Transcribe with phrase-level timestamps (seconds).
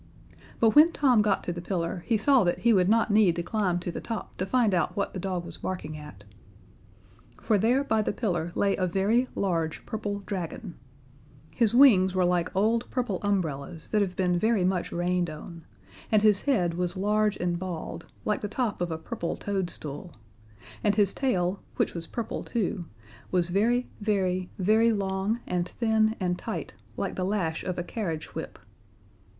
[0.59, 3.43] But when Tom got to the pillar, he saw that he would not need to
[3.43, 6.23] climb to the top to find out what the dog was barking at.
[7.39, 10.73] For there, by the pillar, lay a very large purple dragon.
[11.51, 15.65] His wings were like old purple umbrellas that have been very much rained on,
[16.11, 20.15] and his head was large and bald, like the top of a purple toadstool,
[20.83, 22.85] and his tail, which was purple too,
[23.29, 28.33] was very, very, very long and thin and tight, like the lash of a carriage
[28.33, 28.57] whip.